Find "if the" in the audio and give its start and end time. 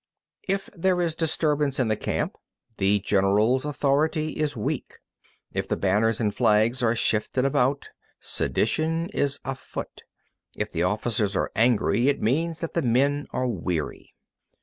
5.53-5.75, 10.57-10.81